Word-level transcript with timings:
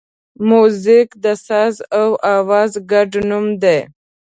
موزیک 0.49 1.09
د 1.23 1.25
ساز 1.47 1.75
او 1.99 2.09
آواز 2.37 2.71
ګډ 2.91 3.11
نوم 3.29 3.45
دی. 3.61 3.79